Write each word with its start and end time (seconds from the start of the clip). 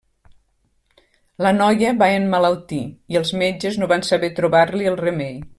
La 1.47 1.51
noia 1.57 1.91
va 2.01 2.09
emmalaltir 2.15 2.81
i 3.15 3.23
els 3.23 3.35
metges 3.45 3.81
no 3.83 3.93
van 3.95 4.09
saber 4.13 4.35
trobar-li 4.41 4.93
el 4.95 5.03
remei. 5.09 5.43